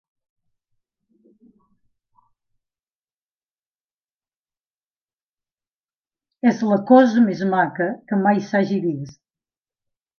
[6.53, 9.23] És la cosa més maca que mai s'hagui vist.